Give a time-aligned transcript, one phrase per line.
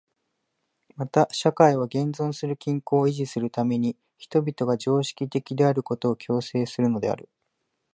[0.95, 7.29] また社会は現存する均衡を維持するために人々が常識的であることを強制するのである。